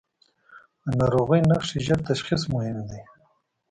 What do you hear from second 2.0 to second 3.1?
تشخیص مهم دي.